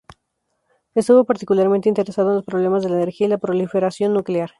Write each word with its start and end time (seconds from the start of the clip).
Estuvo 0.95 1.25
particularmente 1.25 1.87
interesado 1.87 2.29
en 2.31 2.35
los 2.37 2.43
problemas 2.43 2.81
de 2.81 2.89
la 2.89 2.95
energía 2.95 3.27
y 3.27 3.29
la 3.29 3.37
proliferación 3.37 4.15
nuclear. 4.15 4.49